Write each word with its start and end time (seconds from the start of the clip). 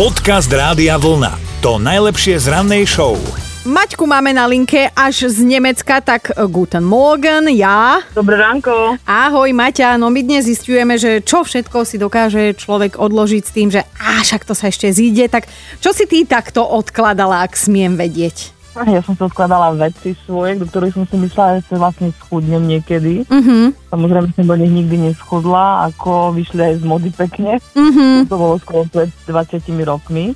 Podcast 0.00 0.48
Rádia 0.48 0.96
Vlna. 0.96 1.60
To 1.60 1.76
najlepšie 1.76 2.40
z 2.40 2.48
rannej 2.48 2.88
show. 2.88 3.20
Maťku 3.68 4.08
máme 4.08 4.32
na 4.32 4.48
linke 4.48 4.88
až 4.96 5.28
z 5.28 5.44
Nemecka, 5.44 6.00
tak 6.00 6.32
eh, 6.32 6.40
guten 6.48 6.80
Morgen, 6.80 7.52
ja. 7.52 8.00
Dobré 8.16 8.40
ránko. 8.40 8.96
Ahoj 9.04 9.52
Maťa, 9.52 10.00
no 10.00 10.08
my 10.08 10.24
dnes 10.24 10.48
zistujeme, 10.48 10.96
že 10.96 11.20
čo 11.20 11.44
všetko 11.44 11.84
si 11.84 12.00
dokáže 12.00 12.56
človek 12.56 12.96
odložiť 12.96 13.42
s 13.44 13.52
tým, 13.52 13.68
že 13.68 13.84
á, 14.00 14.24
však 14.24 14.48
to 14.48 14.56
sa 14.56 14.72
ešte 14.72 14.88
zíde, 14.88 15.28
tak 15.28 15.44
čo 15.84 15.92
si 15.92 16.08
ty 16.08 16.24
takto 16.24 16.64
odkladala, 16.64 17.44
ak 17.44 17.52
smiem 17.52 18.00
vedieť? 18.00 18.56
Ja 18.82 19.00
som 19.00 19.12
si 19.12 19.20
odkladala 19.20 19.72
veci 19.72 20.16
svoje, 20.22 20.54
do 20.54 20.64
ktorých 20.64 20.94
som 20.94 21.04
si 21.04 21.16
myslela, 21.16 21.58
že 21.58 21.68
sa 21.68 21.76
vlastne 21.78 22.08
schudnem 22.16 22.62
niekedy. 22.62 23.26
Mhm, 23.26 23.76
Samozrejme 23.88 24.30
som 24.30 24.46
do 24.46 24.56
nich 24.56 24.72
nikdy 24.74 24.96
neschudla, 25.06 25.64
ako 25.86 26.32
vyšli 26.32 26.60
aj 26.62 26.74
z 26.76 26.84
mody 26.84 27.10
pekne. 27.10 27.58
mhm. 27.74 28.26
To 28.26 28.34
bolo 28.34 28.54
skoro 28.56 28.86
pred 28.86 29.12
20 29.24 29.60
rokmi. 29.82 30.32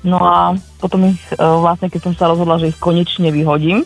No 0.00 0.16
a 0.18 0.36
potom 0.78 1.02
ich 1.04 1.18
e, 1.28 1.36
vlastne, 1.36 1.90
keď 1.90 2.00
som 2.00 2.14
sa 2.14 2.24
rozhodla, 2.26 2.56
že 2.56 2.70
ich 2.70 2.78
konečne 2.78 3.28
vyhodím, 3.28 3.82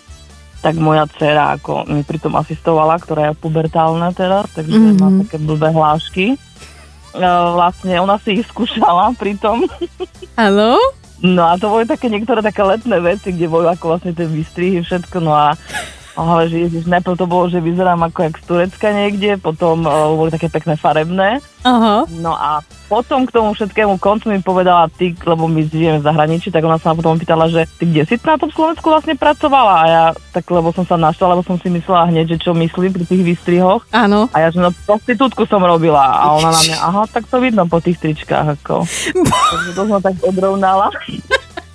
tak 0.61 0.77
moja 0.77 1.09
dcera 1.09 1.57
ako 1.57 1.89
mi 1.89 2.05
pri 2.05 2.21
tom 2.21 2.37
asistovala, 2.37 3.01
ktorá 3.01 3.33
je 3.33 3.41
pubertálna 3.41 4.13
teraz, 4.13 4.45
takže 4.53 4.77
Mhm. 4.77 4.95
má 4.95 5.09
také 5.25 5.41
blbé 5.41 5.73
hlášky. 5.73 6.37
E, 7.11 7.19
Vlastne 7.51 7.97
ona 7.99 8.21
si 8.21 8.37
ich 8.37 8.47
skúšala 8.47 9.17
pri 9.17 9.35
tom. 9.35 9.65
Áno? 10.37 10.77
No 11.21 11.53
a 11.53 11.61
to 11.61 11.69
boli 11.69 11.85
také 11.85 12.09
niektoré 12.09 12.41
také 12.41 12.65
letné 12.65 12.97
veci, 12.97 13.37
kde 13.37 13.45
boli 13.45 13.69
ako 13.69 13.97
vlastne 13.97 14.17
tie 14.17 14.25
výstrihy, 14.25 14.81
všetko, 14.81 15.21
no 15.21 15.37
a 15.37 15.53
ale 16.19 16.51
že 16.51 16.67
ježiš, 16.67 16.91
najprv 16.91 17.17
to 17.19 17.27
bolo, 17.27 17.47
že 17.47 17.63
vyzerám 17.63 18.03
ako 18.11 18.19
jak 18.27 18.35
z 18.39 18.45
Turecka 18.47 18.89
niekde, 18.91 19.31
potom 19.39 19.87
uh, 19.87 20.11
boli 20.15 20.31
také 20.35 20.51
pekné 20.51 20.75
farebné, 20.75 21.39
Aha. 21.63 22.09
no 22.19 22.33
a 22.35 22.65
potom 22.91 23.23
k 23.23 23.35
tomu 23.35 23.55
všetkému 23.55 24.03
koncu 24.03 24.35
mi 24.35 24.43
povedala 24.43 24.91
ty, 24.91 25.15
lebo 25.23 25.47
my 25.47 25.63
žijeme 25.63 26.03
v 26.03 26.07
zahraničí, 26.11 26.51
tak 26.51 26.67
ona 26.67 26.81
sa 26.83 26.91
ma 26.91 26.99
potom 26.99 27.15
pýtala, 27.15 27.47
že 27.47 27.71
ty 27.79 27.87
kde 27.87 28.03
si 28.03 28.19
na 28.19 28.35
tom 28.35 28.51
Slovensku 28.51 28.91
vlastne 28.91 29.15
pracovala 29.15 29.75
a 29.75 29.85
ja, 29.87 30.05
tak 30.35 30.51
lebo 30.51 30.75
som 30.75 30.83
sa 30.83 30.99
našla, 30.99 31.39
lebo 31.39 31.47
som 31.47 31.55
si 31.63 31.71
myslela 31.71 32.11
hneď, 32.11 32.35
že 32.35 32.43
čo 32.43 32.51
myslí 32.57 32.91
pri 32.91 33.05
tých 33.07 33.23
výstrihoch 33.23 33.87
Áno. 33.95 34.27
a 34.35 34.37
ja, 34.43 34.49
že 34.51 34.59
no 34.59 34.75
prostitútku 34.87 35.47
som 35.47 35.63
robila 35.63 36.03
a 36.03 36.35
ona 36.35 36.51
na 36.51 36.61
mňa, 36.67 36.79
aha, 36.83 37.03
tak 37.07 37.31
to 37.31 37.39
vidno 37.39 37.63
po 37.71 37.79
tých 37.79 38.03
tričkách, 38.03 38.59
ako. 38.59 38.83
Takže 39.55 39.71
to 39.79 39.83
som 39.87 40.01
tak 40.03 40.19
odrovnala. 40.27 40.91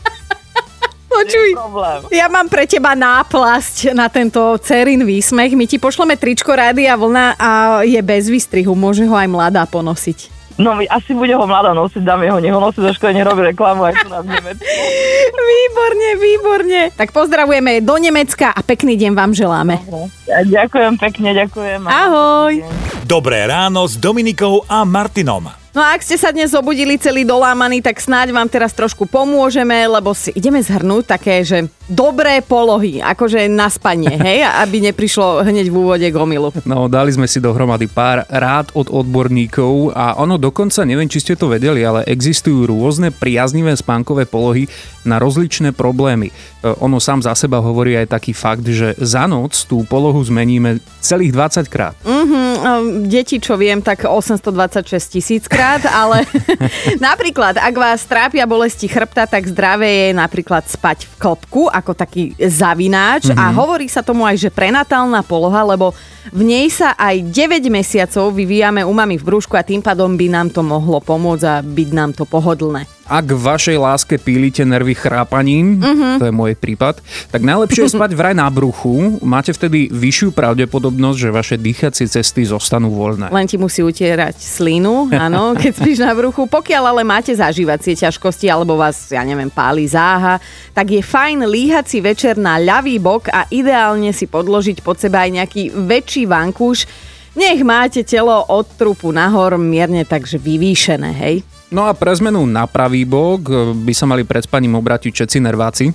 Počuj. 1.25 1.49
Problém. 1.57 1.99
Ja 2.13 2.29
mám 2.29 2.45
pre 2.45 2.69
teba 2.69 2.93
náplasť 2.93 3.97
na 3.97 4.05
tento 4.13 4.39
cerin 4.61 5.01
výsmech. 5.01 5.57
My 5.57 5.65
ti 5.65 5.81
pošleme 5.81 6.13
tričko 6.13 6.53
Rádia 6.53 6.93
Vlna 6.93 7.35
a 7.41 7.49
je 7.81 7.97
bez 8.05 8.29
výstrihu. 8.29 8.77
Môže 8.77 9.09
ho 9.09 9.15
aj 9.17 9.25
mladá 9.25 9.65
ponosiť. 9.65 10.35
No 10.55 10.71
asi 10.71 11.11
bude 11.11 11.35
ho 11.35 11.43
mladá 11.43 11.75
nosiť, 11.75 11.99
dám 11.99 12.23
jeho, 12.23 12.39
nech 12.39 12.55
ho 12.55 12.63
nosí 12.63 12.79
do 12.79 12.87
školy, 12.87 13.11
nerobí 13.11 13.43
reklamu 13.43 13.91
aj 13.91 13.93
tu 13.99 14.07
na 14.07 14.23
Nemecku. 14.23 14.63
Výborne, 15.51 16.09
výborne. 16.15 16.81
Tak 16.95 17.11
pozdravujeme 17.11 17.83
do 17.83 17.95
Nemecka 17.99 18.55
a 18.55 18.63
pekný 18.63 18.95
deň 18.95 19.11
vám 19.11 19.35
želáme. 19.35 19.83
Ja 20.23 20.47
ďakujem 20.47 20.95
pekne, 20.95 21.35
ďakujem. 21.35 21.81
Ahoj. 21.83 22.94
Dobré 23.05 23.45
ráno 23.45 23.85
s 23.85 24.01
Dominikou 24.01 24.65
a 24.65 24.81
Martinom. 24.81 25.45
No 25.75 25.83
a 25.83 25.93
ak 25.93 26.07
ste 26.07 26.15
sa 26.15 26.31
dnes 26.33 26.55
zobudili 26.55 26.95
celý 26.97 27.21
dolámaný, 27.27 27.83
tak 27.83 27.99
snáď 27.99 28.31
vám 28.31 28.47
teraz 28.47 28.71
trošku 28.71 29.05
pomôžeme, 29.05 29.75
lebo 29.91 30.15
si 30.15 30.31
ideme 30.31 30.63
zhrnúť 30.63 31.03
také, 31.03 31.43
že 31.43 31.67
dobré 31.91 32.39
polohy, 32.39 33.03
akože 33.03 33.51
na 33.51 33.67
spanie, 33.67 34.15
hej, 34.25 34.41
aby 34.41 34.89
neprišlo 34.89 35.43
hneď 35.43 35.67
v 35.67 35.75
úvode 35.75 36.07
k 36.07 36.15
omilu. 36.15 36.55
No, 36.63 36.87
dali 36.87 37.11
sme 37.11 37.27
si 37.27 37.43
dohromady 37.43 37.91
pár 37.91 38.23
rád 38.31 38.71
od 38.71 38.87
odborníkov 38.87 39.91
a 39.91 40.15
ono 40.15 40.39
dokonca, 40.39 40.87
neviem, 40.87 41.11
či 41.11 41.19
ste 41.19 41.35
to 41.35 41.51
vedeli, 41.51 41.83
ale 41.83 42.07
existujú 42.07 42.71
rôzne 42.71 43.11
priaznivé 43.11 43.75
spánkové 43.75 44.23
polohy 44.23 44.71
na 45.03 45.19
rozličné 45.19 45.75
problémy. 45.75 46.31
E, 46.31 46.71
Ono 46.81 47.03
sám 47.03 47.19
za 47.19 47.35
seba 47.35 47.59
hovorí 47.59 47.99
aj 47.99 48.15
taký 48.15 48.31
fakt, 48.31 48.63
že 48.63 48.95
za 48.95 49.27
noc 49.27 49.53
tú 49.67 49.83
polohu 49.83 50.23
zmeníme 50.23 50.79
celých 51.03 51.35
20 51.35 51.67
krát. 51.67 51.99
Mhm, 52.07 52.41
um, 52.63 52.85
deti, 53.03 53.43
čo 53.43 53.59
viem, 53.59 53.83
tak 53.83 54.07
826 54.07 55.15
tisíc 55.19 55.43
krát, 55.51 55.83
ale 55.91 56.23
napríklad, 57.03 57.59
ak 57.59 57.75
vás 57.75 58.07
trápia 58.07 58.47
bolesti 58.47 58.87
chrbta, 58.87 59.27
tak 59.27 59.43
zdravé 59.43 60.09
je 60.09 60.09
napríklad 60.15 60.63
spať 60.63 61.11
v 61.11 61.13
klopku, 61.19 61.67
ako 61.67 61.91
taký 61.91 62.31
zavináč 62.39 63.27
a 63.35 63.51
hovorí 63.51 63.91
sa 63.91 63.99
tomu 63.99 64.23
aj, 64.23 64.47
že 64.47 64.49
prenatálna 64.53 65.19
poloha, 65.27 65.67
lebo 65.67 65.91
v 66.31 66.41
nej 66.41 66.71
sa 66.71 66.95
aj 66.95 67.21
9 67.27 67.67
mesiacov 67.67 68.31
vyvíjame 68.31 68.81
umami 68.87 69.19
v 69.19 69.27
brúšku 69.27 69.59
a 69.59 69.67
tým 69.67 69.83
pádom 69.83 70.15
by 70.15 70.27
nám 70.31 70.47
to 70.49 70.63
mohlo 70.63 71.03
pomôcť 71.03 71.43
a 71.43 71.55
byť 71.61 71.89
nám 71.91 72.15
to 72.15 72.23
pohodlné. 72.23 72.94
Ak 73.05 73.29
vašej 73.29 73.77
láske 73.77 74.17
pílite 74.17 74.65
nervy 74.65 74.97
chrápaním, 74.97 75.77
to 76.17 76.25
je 76.25 76.33
môj 76.33 76.57
prípad, 76.57 77.05
tak 77.29 77.45
najlepšie 77.45 77.85
je 77.85 77.93
spať 77.93 78.17
vraj 78.17 78.33
na 78.33 78.49
bruchu. 78.49 79.21
Máte 79.21 79.53
vtedy 79.53 79.93
vyššiu 79.93 80.33
pravdepodobnosť, 80.33 81.17
že 81.21 81.29
vaše 81.29 81.55
dýchacie 81.61 82.09
cesty 82.09 82.49
zostanú 82.49 82.89
voľné. 82.97 83.29
Len 83.29 83.45
ti 83.45 83.61
musí 83.61 83.85
utierať 83.85 84.41
slinu, 84.41 85.05
áno, 85.29 85.53
keď 85.53 85.71
spíš 85.77 86.01
na 86.01 86.17
bruchu. 86.17 86.49
Pokiaľ 86.49 86.97
ale 86.97 87.05
máte 87.05 87.29
zažívacie 87.29 87.93
ťažkosti 87.93 88.49
alebo 88.49 88.73
vás, 88.73 89.13
ja 89.13 89.21
neviem, 89.21 89.53
páli 89.53 89.85
záha, 89.85 90.41
tak 90.73 90.89
je 90.89 91.05
fajn 91.05 91.45
líhať 91.45 91.85
si 91.85 92.01
večer 92.01 92.41
na 92.41 92.57
ľavý 92.57 92.97
bok 92.97 93.29
a 93.29 93.45
ideálne 93.53 94.09
si 94.17 94.25
podložiť 94.25 94.81
pod 94.81 94.97
seba 94.97 95.29
aj 95.29 95.45
nejaký 95.45 95.63
väčší 95.77 96.25
vankúš. 96.25 96.89
Nech 97.35 97.59
máte 97.67 98.07
telo 98.07 98.47
od 98.47 98.63
trupu 98.79 99.11
nahor 99.11 99.59
mierne 99.59 100.07
takže 100.07 100.39
vyvýšené, 100.39 101.11
hej? 101.11 101.43
No 101.73 101.83
a 101.83 101.91
pre 101.91 102.13
zmenu 102.15 102.45
na 102.47 102.69
pravý 102.69 103.03
bok 103.03 103.41
e, 103.51 103.53
by 103.75 103.91
sa 103.91 104.07
mali 104.07 104.23
pred 104.23 104.47
spaním 104.47 104.79
obrátiť 104.79 105.11
všetci 105.11 105.37
nerváci. 105.43 105.91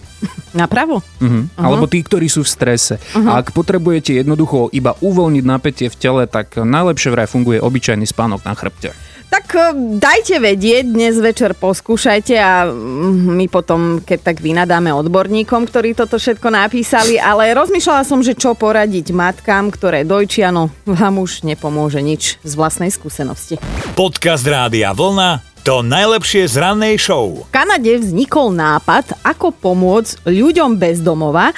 Napravo? 0.52 1.00
Mhm. 1.22 1.56
Alebo 1.56 1.88
tí, 1.88 2.04
ktorí 2.04 2.28
sú 2.28 2.44
v 2.44 2.52
strese. 2.52 2.94
A 3.16 3.40
ak 3.40 3.56
potrebujete 3.56 4.20
jednoducho 4.20 4.68
iba 4.74 4.92
uvoľniť 5.00 5.44
napätie 5.46 5.88
v 5.88 5.96
tele, 5.96 6.22
tak 6.28 6.60
najlepšie 6.60 7.08
vraj 7.14 7.30
funguje 7.30 7.62
obyčajný 7.62 8.04
spánok 8.04 8.44
na 8.44 8.52
chrbte. 8.52 8.92
Tak 9.30 9.46
e, 9.54 9.62
dajte 10.02 10.42
vedieť, 10.42 10.90
dnes 10.90 11.14
večer 11.22 11.54
poskúšajte 11.54 12.34
a 12.34 12.66
mm, 12.66 13.38
my 13.38 13.46
potom, 13.46 14.02
keď 14.02 14.34
tak 14.34 14.42
vynadáme 14.42 14.90
odborníkom, 14.90 15.70
ktorí 15.70 15.94
toto 15.94 16.18
všetko 16.18 16.50
napísali, 16.50 17.14
ale 17.14 17.54
rozmýšľala 17.54 18.02
som, 18.02 18.26
že 18.26 18.34
čo 18.34 18.58
poradiť 18.58 19.14
matkám, 19.14 19.70
ktoré 19.70 20.02
dojčia, 20.02 20.50
no 20.50 20.74
vám 20.82 21.22
už 21.22 21.46
nepomôže 21.46 22.02
nič 22.02 22.42
z 22.42 22.52
vlastnej 22.58 22.90
skúsenosti. 22.90 23.62
Podcast 23.94 24.42
Rádia 24.42 24.90
Vlna. 24.90 25.49
To 25.60 25.84
najlepšie 25.84 26.48
z 26.48 26.56
rannej 26.56 26.96
show. 26.96 27.44
V 27.44 27.52
Kanade 27.52 27.92
vznikol 28.00 28.48
nápad, 28.56 29.12
ako 29.20 29.52
pomôcť 29.52 30.24
ľuďom 30.24 30.80
bez 30.80 31.04
domova. 31.04 31.52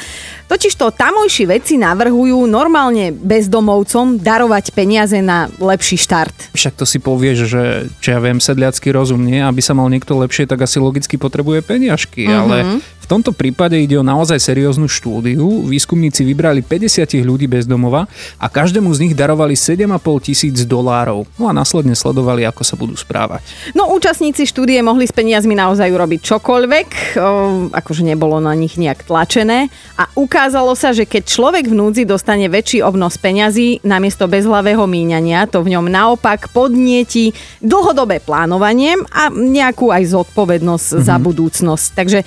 Totižto 0.50 0.90
tamojší 0.90 1.46
vedci 1.46 1.78
navrhujú 1.78 2.50
normálne 2.50 3.14
bezdomovcom 3.14 4.18
darovať 4.18 4.74
peniaze 4.74 5.22
na 5.22 5.46
lepší 5.54 6.02
štart. 6.02 6.50
Však 6.50 6.74
to 6.74 6.84
si 6.84 6.98
povieš, 6.98 7.38
že 7.46 7.62
čo 8.02 8.08
ja 8.10 8.18
viem, 8.18 8.42
sedliacký 8.42 8.90
rozum 8.90 9.22
nie, 9.22 9.38
aby 9.38 9.62
sa 9.62 9.70
mal 9.70 9.86
niekto 9.86 10.19
lepšie, 10.19 10.50
tak 10.50 10.66
asi 10.66 10.82
logicky 10.82 11.14
potrebuje 11.14 11.62
peniažky, 11.62 12.26
ale 12.26 12.82
v 13.02 13.06
tomto 13.10 13.34
prípade 13.34 13.74
ide 13.74 13.98
o 13.98 14.06
naozaj 14.06 14.38
serióznu 14.38 14.86
štúdiu. 14.86 15.66
Výskumníci 15.66 16.22
vybrali 16.22 16.62
50 16.62 17.18
ľudí 17.26 17.50
bez 17.50 17.66
domova 17.66 18.06
a 18.38 18.46
každému 18.46 18.94
z 18.94 18.98
nich 19.02 19.14
darovali 19.18 19.58
7,5 19.58 20.22
tisíc 20.22 20.62
dolárov. 20.62 21.26
No 21.34 21.50
a 21.50 21.52
následne 21.52 21.98
sledovali, 21.98 22.46
ako 22.46 22.62
sa 22.62 22.78
budú 22.78 22.94
správať. 22.94 23.42
No 23.74 23.90
účastníci 23.90 24.46
štúdie 24.46 24.78
mohli 24.86 25.10
s 25.10 25.12
peniazmi 25.12 25.58
naozaj 25.58 25.90
urobiť 25.90 26.20
čokoľvek, 26.22 26.88
o, 27.18 27.28
akože 27.74 28.06
nebolo 28.06 28.38
na 28.38 28.54
nich 28.54 28.78
nejak 28.78 29.02
tlačené 29.02 29.66
a 29.98 30.06
ukázalo 30.14 30.78
sa, 30.78 30.94
že 30.94 31.02
keď 31.02 31.26
človek 31.26 31.64
v 31.66 31.74
núdzi 31.74 32.02
dostane 32.06 32.46
väčší 32.46 32.86
obnos 32.86 33.19
peňazí 33.19 33.82
namiesto 33.82 34.30
bezhlavého 34.30 34.86
míňania, 34.86 35.50
to 35.50 35.66
v 35.66 35.74
ňom 35.74 35.90
naopak 35.90 36.54
podnieti 36.54 37.34
dlhodobé 37.58 38.22
plánovanie 38.22 38.94
a 39.10 39.26
nejakú 39.32 39.90
aj 39.90 40.14
zodpovednosť 40.14 40.86
mm-hmm. 40.94 41.06
za 41.08 41.16
budúcnosť. 41.19 41.87
Takže 41.99 42.19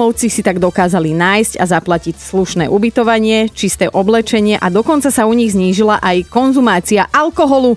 bezdomovci 0.00 0.32
si 0.32 0.40
tak 0.40 0.56
dokázali 0.56 1.12
nájsť 1.12 1.60
a 1.60 1.68
zaplatiť 1.68 2.16
slušné 2.16 2.64
ubytovanie, 2.72 3.52
čisté 3.52 3.84
oblečenie 3.84 4.56
a 4.56 4.72
dokonca 4.72 5.12
sa 5.12 5.28
u 5.28 5.36
nich 5.36 5.52
znížila 5.52 6.00
aj 6.00 6.24
konzumácia 6.32 7.04
alkoholu, 7.12 7.76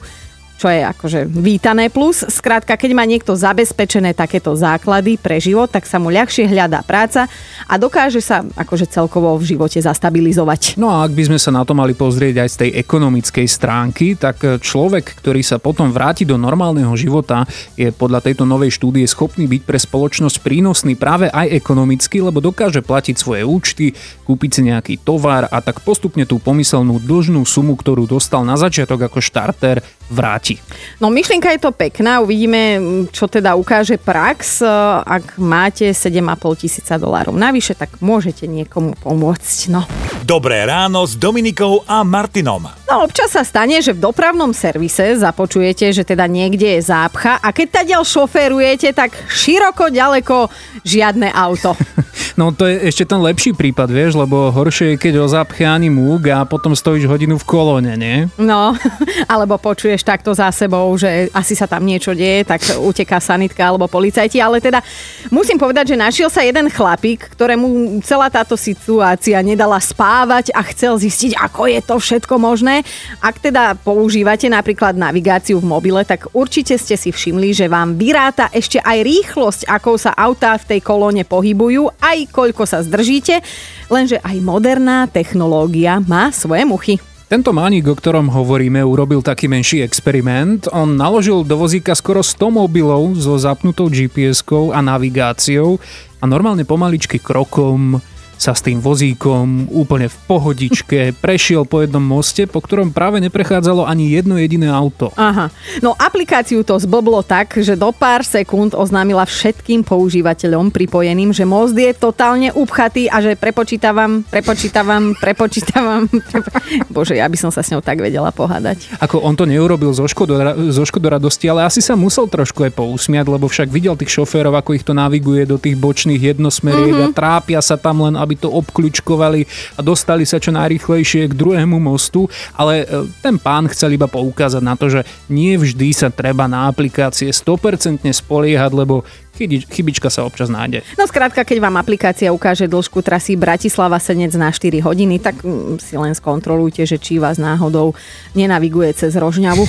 čo 0.57 0.71
je 0.71 0.79
akože 0.79 1.27
vítané 1.27 1.91
plus. 1.91 2.23
Skrátka, 2.23 2.79
keď 2.79 2.91
má 2.95 3.03
niekto 3.03 3.35
zabezpečené 3.35 4.15
takéto 4.15 4.55
základy 4.55 5.19
pre 5.19 5.41
život, 5.41 5.67
tak 5.67 5.83
sa 5.83 5.99
mu 5.99 6.07
ľahšie 6.07 6.47
hľadá 6.47 6.85
práca 6.87 7.27
a 7.67 7.73
dokáže 7.75 8.23
sa 8.23 8.47
akože 8.55 8.87
celkovo 8.87 9.35
v 9.35 9.55
živote 9.55 9.81
zastabilizovať. 9.81 10.79
No 10.79 10.87
a 10.87 11.03
ak 11.03 11.11
by 11.11 11.23
sme 11.27 11.39
sa 11.41 11.51
na 11.51 11.67
to 11.67 11.75
mali 11.75 11.91
pozrieť 11.97 12.45
aj 12.45 12.49
z 12.49 12.59
tej 12.63 12.69
ekonomickej 12.79 13.47
stránky, 13.49 14.15
tak 14.15 14.39
človek, 14.63 15.19
ktorý 15.19 15.41
sa 15.43 15.59
potom 15.59 15.91
vráti 15.91 16.23
do 16.23 16.39
normálneho 16.39 16.93
života, 16.95 17.43
je 17.75 17.91
podľa 17.91 18.23
tejto 18.23 18.47
novej 18.47 18.71
štúdie 18.71 19.03
schopný 19.03 19.49
byť 19.49 19.61
pre 19.67 19.79
spoločnosť 19.81 20.39
prínosný 20.39 20.95
práve 20.95 21.27
aj 21.27 21.51
ekonomicky, 21.51 22.23
lebo 22.23 22.39
dokáže 22.39 22.79
platiť 22.79 23.15
svoje 23.19 23.43
účty, 23.43 23.91
kúpiť 24.23 24.49
si 24.53 24.61
nejaký 24.71 24.93
tovar 25.03 25.51
a 25.51 25.59
tak 25.59 25.83
postupne 25.83 26.23
tú 26.23 26.39
pomyselnú 26.39 27.03
dlžnú 27.03 27.43
sumu, 27.43 27.75
ktorú 27.75 28.07
dostal 28.07 28.47
na 28.47 28.55
začiatok 28.55 29.11
ako 29.11 29.19
štarter, 29.19 29.83
vráti. 30.11 30.59
No 30.99 31.09
myšlienka 31.09 31.51
je 31.55 31.61
to 31.63 31.71
pekná, 31.71 32.19
uvidíme, 32.19 32.79
čo 33.09 33.27
teda 33.27 33.55
ukáže 33.55 33.95
prax. 33.97 34.63
Ak 35.03 35.39
máte 35.39 35.91
7,5 35.91 36.61
tisíca 36.63 36.99
dolárov 36.99 37.33
navyše, 37.35 37.73
tak 37.73 37.97
môžete 38.03 38.45
niekomu 38.45 38.93
pomôcť. 38.99 39.57
No. 39.71 39.87
Dobré 40.23 40.63
ráno 40.63 41.03
s 41.03 41.19
Dominikou 41.19 41.83
a 41.87 42.03
Martinom. 42.07 42.67
no 42.87 42.95
občas 43.03 43.33
sa 43.33 43.43
stane, 43.43 43.81
že 43.83 43.91
v 43.91 44.03
dopravnom 44.03 44.55
servise 44.55 45.19
započujete, 45.19 45.91
že 45.91 46.03
teda 46.07 46.29
niekde 46.29 46.79
je 46.79 46.81
zápcha 46.85 47.41
a 47.41 47.51
keď 47.51 47.83
tadiaľ 47.83 48.03
šoférujete, 48.07 48.95
tak 48.95 49.11
široko, 49.27 49.91
ďaleko 49.91 50.47
žiadne 50.85 51.31
auto. 51.33 51.75
No 52.33 52.49
to 52.49 52.65
je 52.65 52.89
ešte 52.89 53.05
ten 53.05 53.21
lepší 53.21 53.53
prípad, 53.53 53.93
vieš, 53.93 54.17
lebo 54.17 54.49
horšie 54.49 54.97
je, 54.97 55.01
keď 55.01 55.13
o 55.21 55.27
zápche 55.29 55.69
ani 55.69 55.93
múk 55.93 56.33
a 56.33 56.41
potom 56.49 56.73
stojíš 56.73 57.05
hodinu 57.05 57.37
v 57.37 57.45
kolóne, 57.45 57.93
nie? 57.93 58.25
No, 58.41 58.73
alebo 59.33 59.61
počuješ 59.61 60.01
takto 60.01 60.33
za 60.33 60.49
sebou, 60.49 60.89
že 60.97 61.29
asi 61.29 61.53
sa 61.53 61.69
tam 61.69 61.85
niečo 61.85 62.17
deje, 62.17 62.41
tak 62.41 62.65
uteká 62.81 63.21
sanitka 63.21 63.61
alebo 63.61 63.85
policajti. 63.85 64.41
Ale 64.41 64.57
teda 64.57 64.81
musím 65.29 65.61
povedať, 65.61 65.93
že 65.93 66.01
našiel 66.01 66.29
sa 66.33 66.41
jeden 66.41 66.73
chlapík, 66.73 67.29
ktorému 67.37 68.01
celá 68.01 68.33
táto 68.33 68.57
situácia 68.57 69.37
nedala 69.45 69.77
spávať 69.77 70.49
a 70.57 70.65
chcel 70.73 70.97
zistiť, 70.97 71.37
ako 71.37 71.69
je 71.69 71.81
to 71.85 71.95
všetko 72.01 72.41
možné. 72.41 72.81
Ak 73.21 73.37
teda 73.37 73.77
používate 73.77 74.49
napríklad 74.49 74.97
navigáciu 74.97 75.61
v 75.61 75.69
mobile, 75.69 76.01
tak 76.01 76.33
určite 76.33 76.81
ste 76.81 76.97
si 76.97 77.13
všimli, 77.13 77.53
že 77.53 77.69
vám 77.69 77.93
vyráta 77.93 78.49
ešte 78.49 78.81
aj 78.81 78.97
rýchlosť, 79.05 79.61
akou 79.69 80.01
sa 80.01 80.17
autá 80.17 80.57
v 80.57 80.75
tej 80.75 80.79
kolóne 80.81 81.21
pohybujú, 81.21 81.93
aj 82.01 82.22
koľko 82.27 82.67
sa 82.67 82.83
zdržíte, 82.83 83.39
lenže 83.87 84.19
aj 84.19 84.37
moderná 84.43 85.07
technológia 85.07 86.03
má 86.03 86.29
svoje 86.31 86.63
muchy. 86.67 86.95
Tento 87.33 87.49
mánik, 87.49 87.89
o 87.89 87.97
ktorom 87.97 88.29
hovoríme, 88.29 88.85
urobil 88.85 89.25
taký 89.25 89.49
menší 89.49 89.81
experiment. 89.81 90.69
On 90.69 90.85
naložil 90.85 91.41
do 91.41 91.57
vozíka 91.57 91.97
skoro 91.97 92.21
100 92.21 92.61
mobilov 92.61 93.17
so 93.17 93.33
zapnutou 93.41 93.89
GPS-kou 93.89 94.69
a 94.69 94.85
navigáciou 94.85 95.81
a 96.21 96.29
normálne 96.29 96.61
pomaličky 96.61 97.17
krokom 97.17 97.97
sa 98.43 98.51
s 98.51 98.59
tým 98.59 98.83
vozíkom 98.83 99.71
úplne 99.71 100.11
v 100.11 100.17
pohodičke 100.27 100.99
prešiel 101.23 101.63
po 101.63 101.79
jednom 101.79 102.03
moste, 102.03 102.43
po 102.43 102.59
ktorom 102.59 102.91
práve 102.91 103.23
neprechádzalo 103.23 103.87
ani 103.87 104.11
jedno 104.11 104.35
jediné 104.35 104.67
auto. 104.67 105.15
Aha. 105.15 105.47
No 105.79 105.95
aplikáciu 105.95 106.67
to 106.67 106.75
zblblo 106.75 107.23
tak, 107.23 107.55
že 107.63 107.79
do 107.79 107.95
pár 107.95 108.27
sekúnd 108.27 108.75
oznámila 108.75 109.23
všetkým 109.23 109.87
používateľom 109.87 110.75
pripojeným, 110.75 111.31
že 111.31 111.47
most 111.47 111.71
je 111.79 111.95
totálne 111.95 112.51
upchatý 112.51 113.07
a 113.07 113.23
že 113.23 113.39
prepočítavam, 113.39 114.27
prepočítavam, 114.27 115.15
prepočítavam. 115.23 116.11
Prepo... 116.11 116.49
Bože, 116.91 117.15
ja 117.15 117.31
by 117.31 117.37
som 117.39 117.49
sa 117.49 117.63
s 117.63 117.71
ňou 117.71 117.79
tak 117.79 118.03
vedela 118.03 118.35
pohádať. 118.35 118.99
Ako 118.99 119.23
on 119.23 119.39
to 119.39 119.47
neurobil 119.47 119.95
zo, 119.95 120.03
škodo, 120.09 120.35
zo 120.69 120.83
škodoradosti, 120.83 121.47
ale 121.47 121.63
asi 121.63 121.79
sa 121.79 121.95
musel 121.95 122.27
trošku 122.27 122.67
aj 122.67 122.75
pousmiať, 122.75 123.25
lebo 123.31 123.47
však 123.47 123.71
videl 123.71 123.95
tých 123.95 124.11
šoférov, 124.19 124.59
ako 124.59 124.75
ich 124.75 124.83
to 124.83 124.91
naviguje 124.91 125.47
do 125.47 125.55
tých 125.55 125.79
bočných 125.79 126.35
jednosmeriek 126.35 126.93
mm-hmm. 126.93 127.13
a 127.13 127.15
trápia 127.15 127.59
sa 127.63 127.79
tam 127.79 128.03
len, 128.03 128.17
aby 128.17 128.32
to 128.37 128.49
obkľúčkovali 128.51 129.41
a 129.77 129.79
dostali 129.81 130.27
sa 130.27 130.37
čo 130.37 130.51
najrychlejšie 130.53 131.29
k 131.31 131.37
druhému 131.37 131.77
mostu, 131.79 132.27
ale 132.53 132.83
e, 132.83 133.05
ten 133.23 133.39
pán 133.39 133.69
chcel 133.71 133.95
iba 133.95 134.09
poukázať 134.09 134.63
na 134.63 134.73
to, 134.77 134.89
že 134.89 135.01
nie 135.29 135.55
vždy 135.55 135.89
sa 135.93 136.09
treba 136.13 136.45
na 136.49 136.69
aplikácie 136.69 137.31
100% 137.31 138.05
spoliehať, 138.09 138.71
lebo 138.73 139.01
chybi- 139.37 139.65
chybička 139.65 140.09
sa 140.13 140.23
občas 140.23 140.47
nájde. 140.49 140.85
No 140.95 141.09
skrátka, 141.09 141.41
keď 141.41 141.57
vám 141.59 141.75
aplikácia 141.81 142.29
ukáže 142.29 142.69
dĺžku 142.69 143.01
trasy 143.01 143.33
Bratislava 143.33 143.97
Senec 143.97 144.33
na 144.37 144.53
4 144.53 144.79
hodiny, 144.79 145.17
tak 145.17 145.41
mm, 145.41 145.81
si 145.81 145.97
len 145.97 146.13
skontrolujte, 146.13 146.85
že 146.85 147.01
či 147.01 147.17
vás 147.17 147.41
náhodou 147.41 147.97
nenaviguje 148.37 148.93
cez 148.93 149.17
Rožňavu. 149.17 149.65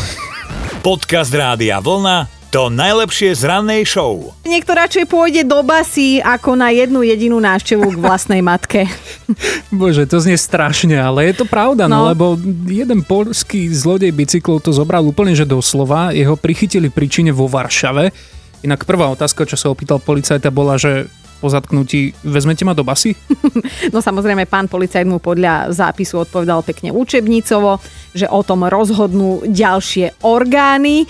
Podcast 0.85 1.33
Rádia 1.33 1.81
Vlna 1.81 2.34
to 2.55 2.71
najlepšie 2.71 3.35
z 3.35 3.51
rannej 3.51 3.83
show. 3.83 4.31
Niekto 4.47 4.79
radšej 4.79 5.11
pôjde 5.11 5.43
do 5.43 5.67
basy 5.67 6.23
ako 6.23 6.55
na 6.55 6.71
jednu 6.71 7.03
jedinú 7.03 7.43
návštevu 7.43 7.83
k 7.83 7.99
vlastnej 7.99 8.47
matke. 8.47 8.87
Bože, 9.75 10.07
to 10.07 10.23
znie 10.23 10.39
strašne, 10.39 10.95
ale 10.95 11.35
je 11.35 11.43
to 11.43 11.51
pravda, 11.51 11.91
no, 11.91 12.07
No. 12.07 12.15
lebo 12.15 12.39
jeden 12.71 13.03
polský 13.03 13.67
zlodej 13.75 14.15
bicyklov 14.15 14.63
to 14.63 14.71
zobral 14.71 15.03
úplne 15.03 15.35
že 15.35 15.43
doslova, 15.43 16.15
jeho 16.15 16.39
prichytili 16.39 16.95
pri 16.95 17.11
čine 17.11 17.35
vo 17.35 17.51
Varšave. 17.51 18.15
Inak 18.63 18.87
prvá 18.87 19.11
otázka, 19.11 19.51
čo 19.51 19.59
sa 19.59 19.75
opýtal 19.75 19.99
policajta, 19.99 20.55
bola, 20.55 20.79
že 20.79 21.11
po 21.43 21.51
zatknutí 21.51 22.15
vezmete 22.23 22.63
ma 22.63 22.71
do 22.71 22.87
basy? 22.87 23.19
No 23.91 23.99
samozrejme, 23.99 24.47
pán 24.47 24.71
policajt 24.71 25.11
mu 25.11 25.19
podľa 25.19 25.75
zápisu 25.75 26.23
odpovedal 26.23 26.63
pekne 26.63 26.95
učebnicovo, 26.95 27.83
že 28.15 28.31
o 28.31 28.47
tom 28.47 28.63
rozhodnú 28.63 29.43
ďalšie 29.43 30.23
orgány 30.23 31.05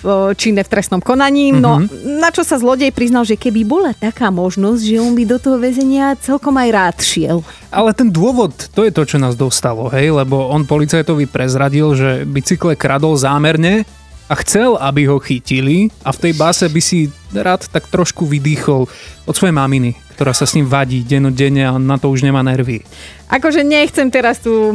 v- 0.00 0.32
činné 0.34 0.64
v 0.64 0.72
trestnom 0.72 1.00
konaní. 1.04 1.52
No, 1.52 1.84
na 2.20 2.32
čo 2.32 2.42
sa 2.42 2.56
zlodej 2.56 2.90
priznal, 2.90 3.28
že 3.28 3.36
keby 3.36 3.62
bola 3.64 3.92
taká 3.92 4.32
možnosť, 4.32 4.82
že 4.82 4.96
on 5.00 5.12
by 5.12 5.24
do 5.28 5.38
toho 5.38 5.56
väzenia 5.60 6.16
celkom 6.18 6.56
aj 6.56 6.68
rád 6.72 6.96
šiel. 7.04 7.38
Ale 7.70 7.92
ten 7.92 8.08
dôvod, 8.08 8.52
to 8.72 8.82
je 8.84 8.92
to, 8.92 9.04
čo 9.04 9.20
nás 9.20 9.36
dostalo, 9.36 9.92
hej, 9.92 10.10
lebo 10.10 10.50
on 10.50 10.66
policajtovi 10.66 11.28
prezradil, 11.28 11.92
že 11.94 12.24
bicykle 12.24 12.74
kradol 12.74 13.14
zámerne 13.14 13.84
a 14.30 14.34
chcel, 14.46 14.78
aby 14.78 15.10
ho 15.10 15.18
chytili 15.18 15.90
a 16.06 16.14
v 16.14 16.20
tej 16.28 16.32
base 16.38 16.66
by 16.70 16.80
si 16.82 17.10
rád 17.34 17.66
tak 17.70 17.90
trošku 17.90 18.26
vydýchol 18.26 18.86
od 19.26 19.34
svojej 19.34 19.54
maminy, 19.54 19.94
ktorá 20.20 20.36
sa 20.36 20.44
s 20.44 20.52
ním 20.52 20.68
vadí 20.68 21.00
dennodenne 21.00 21.64
a 21.64 21.80
na 21.80 21.96
to 21.96 22.12
už 22.12 22.28
nemá 22.28 22.44
nervy. 22.44 22.84
Akože 23.30 23.64
nechcem 23.64 24.10
teraz 24.10 24.42
tu 24.42 24.50
mm, 24.50 24.74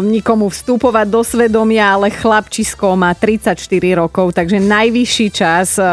nikomu 0.00 0.48
vstupovať 0.48 1.06
do 1.10 1.20
svedomia, 1.20 1.98
ale 1.98 2.08
chlapčisko 2.08 2.94
má 2.96 3.12
34 3.12 3.60
rokov, 3.98 4.32
takže 4.32 4.56
najvyšší 4.62 5.28
čas 5.34 5.76
o, 5.76 5.84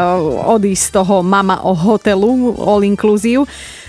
odísť 0.56 0.84
z 0.88 0.90
toho 0.94 1.20
mama 1.20 1.60
o 1.68 1.74
hotelu 1.76 2.54
all 2.56 2.80
inclusive. 2.80 3.44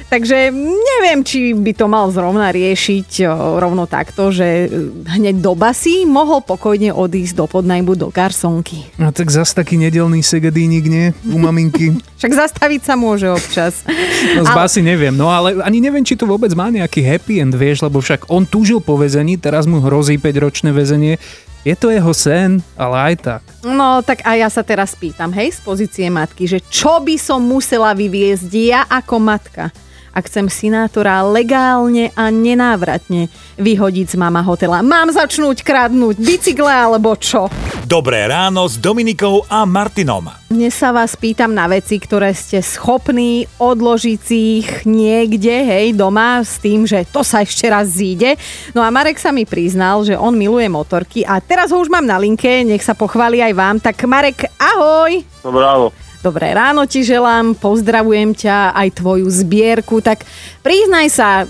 Takže 0.09 0.49
neviem, 0.57 1.21
či 1.21 1.53
by 1.53 1.71
to 1.77 1.85
mal 1.85 2.09
zrovna 2.09 2.49
riešiť 2.49 3.29
rovno 3.61 3.85
takto, 3.85 4.33
že 4.33 4.65
e, 4.65 4.67
hneď 5.05 5.37
do 5.37 5.53
basy 5.53 6.09
mohol 6.09 6.41
pokojne 6.41 6.89
odísť 6.89 7.37
do 7.37 7.45
podnajmu 7.45 7.93
do 7.93 8.09
garsonky. 8.09 8.89
A 8.97 9.13
tak 9.13 9.29
zas 9.29 9.53
taký 9.53 9.77
nedelný 9.77 10.25
segedínik, 10.25 10.89
nie? 10.89 11.13
U 11.29 11.37
maminky. 11.37 11.93
Však 12.19 12.33
zastaviť 12.33 12.81
sa 12.81 12.97
môže 12.97 13.29
občas. 13.29 13.85
No 14.33 14.41
z 14.43 14.49
Ale- 14.49 14.57
basy 14.57 14.81
neviem, 14.89 15.13
no 15.13 15.29
ale 15.29 15.61
ani 15.61 15.77
neviem, 15.77 16.01
či 16.01 16.17
to 16.17 16.25
vôbec 16.25 16.49
má 16.57 16.73
nejaký 16.73 17.05
happy 17.05 17.37
end, 17.37 17.53
vieš, 17.53 17.85
lebo 17.85 18.01
však 18.01 18.25
on 18.25 18.49
túžil 18.49 18.81
po 18.81 18.97
väzení, 18.97 19.37
teraz 19.37 19.69
mu 19.69 19.77
hrozí 19.77 20.17
5-ročné 20.17 20.73
väzenie. 20.73 21.21
Je 21.61 21.75
to 21.75 21.91
jeho 21.91 22.09
sen, 22.15 22.63
ale 22.73 23.13
aj 23.13 23.15
tak. 23.19 23.41
No, 23.61 23.99
tak 23.99 24.23
a 24.23 24.33
ja 24.39 24.47
sa 24.47 24.63
teraz 24.63 24.95
pýtam, 24.95 25.29
hej, 25.35 25.53
z 25.53 25.59
pozície 25.61 26.07
matky, 26.07 26.47
že 26.47 26.63
čo 26.71 27.03
by 27.03 27.19
som 27.19 27.43
musela 27.43 27.91
vyviezť 27.93 28.51
ja 28.55 28.87
ako 28.87 29.19
matka, 29.19 29.69
ak 30.09 30.25
chcem 30.25 30.49
sinátora 30.49 31.21
legálne 31.21 32.09
a 32.17 32.33
nenávratne 32.33 33.29
vyhodiť 33.61 34.07
z 34.09 34.15
mama 34.17 34.41
hotela. 34.41 34.81
Mám 34.81 35.13
začnúť 35.13 35.61
kradnúť 35.61 36.17
bicykle 36.17 36.71
alebo 36.71 37.13
čo? 37.19 37.45
Dobré 37.89 38.29
ráno 38.29 38.69
s 38.69 38.77
Dominikou 38.77 39.49
a 39.49 39.65
Martinom. 39.65 40.29
Dnes 40.45 40.77
sa 40.77 40.93
vás 40.93 41.17
pýtam 41.17 41.57
na 41.57 41.65
veci, 41.65 41.97
ktoré 41.97 42.37
ste 42.37 42.61
schopní 42.61 43.49
odložiť 43.57 44.19
si 44.21 44.61
ich 44.61 44.85
niekde, 44.85 45.65
hej, 45.65 45.97
doma 45.97 46.45
s 46.45 46.61
tým, 46.61 46.85
že 46.85 47.01
to 47.09 47.25
sa 47.25 47.41
ešte 47.41 47.65
raz 47.65 47.89
zíde. 47.89 48.37
No 48.77 48.85
a 48.85 48.93
Marek 48.93 49.17
sa 49.17 49.33
mi 49.33 49.41
priznal, 49.41 50.05
že 50.05 50.13
on 50.13 50.37
miluje 50.37 50.69
motorky 50.69 51.25
a 51.25 51.41
teraz 51.41 51.73
ho 51.73 51.81
už 51.81 51.89
mám 51.89 52.05
na 52.05 52.21
linke, 52.21 52.61
nech 52.61 52.85
sa 52.85 52.93
pochváli 52.93 53.41
aj 53.41 53.57
vám. 53.57 53.81
Tak 53.81 54.05
Marek, 54.05 54.45
ahoj! 54.61 55.25
Dobré 55.41 55.65
ráno. 55.65 55.89
Dobré 56.21 56.53
ráno 56.53 56.85
ti 56.85 57.01
želám, 57.01 57.57
pozdravujem 57.57 58.37
ťa 58.37 58.77
aj 58.77 59.01
tvoju 59.01 59.25
zbierku, 59.33 59.97
tak 60.05 60.29
priznaj 60.61 61.09
sa, 61.09 61.49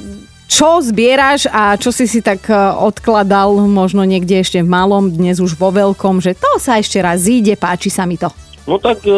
čo 0.50 0.82
zbieraš 0.82 1.46
a 1.48 1.77
čo 1.77 1.94
si 1.94 2.10
si 2.10 2.25
tak 2.25 2.50
e, 2.50 2.58
odkladal 2.82 3.53
možno 3.70 4.01
niekde 4.01 4.41
ešte 4.41 4.65
v 4.65 4.68
malom, 4.68 5.13
dnes 5.13 5.38
už 5.38 5.53
vo 5.56 5.70
veľkom, 5.70 6.20
že 6.20 6.34
to 6.34 6.58
sa 6.58 6.82
ešte 6.82 6.98
raz 7.00 7.22
zíde, 7.22 7.53
páči 7.53 7.94
sa 7.94 8.10
mi 8.10 8.18
to. 8.18 8.34
No 8.65 8.82
tak 8.82 9.06
e, 9.06 9.13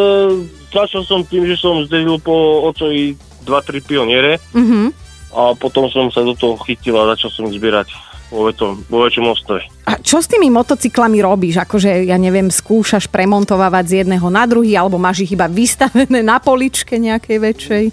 začal 0.70 1.08
som 1.08 1.24
tým, 1.24 1.48
že 1.48 1.56
som 1.56 1.88
zdedil 1.88 2.20
po 2.20 2.68
ocovi 2.68 3.16
2-3 3.48 3.80
pioniere 3.82 4.38
Mhm. 4.52 4.92
a 5.32 5.56
potom 5.56 5.88
som 5.88 6.12
sa 6.12 6.20
do 6.22 6.36
toho 6.36 6.60
chytil 6.68 7.00
a 7.00 7.16
začal 7.16 7.32
som 7.32 7.48
zbierať 7.48 7.88
vo, 8.28 8.48
väčšom, 8.48 8.92
vo 8.92 8.98
väčšom 9.04 9.26
ostove. 9.28 9.64
A 9.88 10.00
čo 10.00 10.20
s 10.20 10.28
tými 10.28 10.48
motocyklami 10.52 11.20
robíš? 11.20 11.60
Akože, 11.60 12.08
ja 12.08 12.16
neviem, 12.16 12.48
skúšaš 12.48 13.08
premontovávať 13.12 13.84
z 13.88 13.94
jedného 14.04 14.28
na 14.32 14.44
druhý, 14.48 14.76
alebo 14.76 14.96
máš 14.96 15.24
ich 15.28 15.36
iba 15.36 15.52
vystavené 15.52 16.24
na 16.24 16.40
poličke 16.40 16.96
nejakej 16.96 17.38
väčšej? 17.40 17.86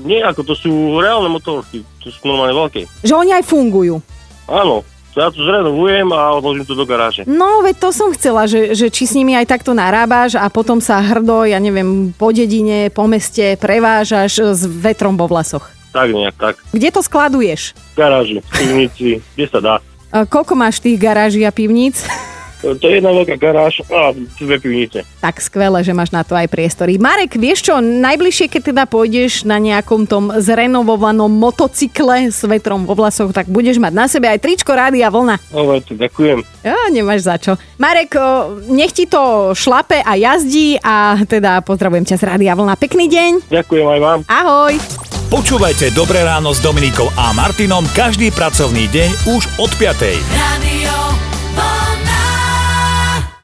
Nie, 0.00 0.24
ako 0.24 0.40
to 0.48 0.54
sú 0.56 0.72
reálne 0.96 1.28
motorky, 1.28 1.84
to 2.00 2.08
sú 2.08 2.24
normálne 2.24 2.56
veľké. 2.56 2.88
Že 3.04 3.14
oni 3.14 3.30
aj 3.36 3.44
fungujú. 3.44 4.00
Áno, 4.48 4.80
ja 5.12 5.28
to 5.28 5.44
zrenovujem 5.44 6.08
a 6.16 6.32
odložím 6.40 6.64
to 6.64 6.72
do 6.72 6.88
garáže. 6.88 7.28
No, 7.28 7.60
veď 7.60 7.76
to 7.76 7.88
som 7.92 8.08
chcela, 8.16 8.48
že, 8.48 8.72
že 8.72 8.88
či 8.88 9.04
s 9.04 9.12
nimi 9.12 9.36
aj 9.36 9.44
takto 9.44 9.76
narábaš 9.76 10.40
a 10.40 10.48
potom 10.48 10.80
sa 10.80 11.04
hrdo, 11.04 11.44
ja 11.44 11.60
neviem, 11.60 12.16
po 12.16 12.32
dedine, 12.32 12.88
po 12.88 13.04
meste 13.04 13.60
prevážaš 13.60 14.56
s 14.56 14.64
vetrom 14.64 15.20
vo 15.20 15.28
vlasoch. 15.28 15.68
Tak 15.92 16.08
nejak, 16.16 16.36
tak. 16.40 16.54
Kde 16.72 16.88
to 16.88 17.04
skladuješ? 17.04 17.76
V 17.92 17.96
garáži, 18.00 18.36
v 18.40 18.48
pivnici, 18.56 19.08
kde 19.36 19.46
sa 19.52 19.60
dá. 19.60 19.74
A 20.08 20.24
koľko 20.24 20.56
máš 20.56 20.80
tých 20.80 20.96
garáží 20.96 21.44
a 21.44 21.52
pivníc? 21.52 22.08
To 22.62 22.86
je 22.86 23.02
jedna 23.02 23.10
veľká 23.10 23.34
garáž 23.42 23.82
a 23.90 24.14
dve 24.14 24.56
pivnice. 24.62 25.02
Tak 25.18 25.42
skvelé, 25.42 25.82
že 25.82 25.90
máš 25.90 26.14
na 26.14 26.22
to 26.22 26.38
aj 26.38 26.46
priestory. 26.46 26.94
Marek, 26.94 27.34
vieš 27.34 27.66
čo, 27.66 27.82
najbližšie, 27.82 28.46
keď 28.46 28.62
teda 28.70 28.84
pôjdeš 28.86 29.42
na 29.42 29.58
nejakom 29.58 30.06
tom 30.06 30.30
zrenovovanom 30.30 31.26
motocykle 31.26 32.30
s 32.30 32.46
vetrom 32.46 32.86
vo 32.86 32.94
vlasoch, 32.94 33.34
tak 33.34 33.50
budeš 33.50 33.82
mať 33.82 33.92
na 33.92 34.06
sebe 34.06 34.30
aj 34.30 34.38
tričko 34.38 34.70
Rádia 34.72 35.10
Vlna. 35.10 35.42
Ale 35.50 35.82
to 35.82 35.98
ďakujem. 35.98 36.46
Ja, 36.62 36.78
nemáš 36.94 37.26
za 37.26 37.36
čo. 37.42 37.58
Marek, 37.82 38.14
nech 38.70 38.94
ti 38.94 39.10
to 39.10 39.52
šlape 39.58 39.98
a 39.98 40.14
jazdí 40.14 40.78
a 40.78 41.18
teda 41.26 41.66
pozdravujem 41.66 42.06
ťa 42.06 42.16
z 42.16 42.24
Rádia 42.30 42.54
Vlna. 42.54 42.78
Pekný 42.78 43.10
deň. 43.10 43.50
Ďakujem 43.50 43.86
aj 43.90 44.00
vám. 44.00 44.18
Ahoj. 44.30 44.78
Počúvajte 45.32 45.96
Dobré 45.96 46.20
ráno 46.28 46.52
s 46.52 46.60
Dominikou 46.60 47.08
a 47.16 47.32
Martinom 47.32 47.88
každý 47.96 48.28
pracovný 48.36 48.84
deň 48.92 49.32
už 49.32 49.42
od 49.64 49.72
5. 49.80 50.20
Radio 50.36 50.81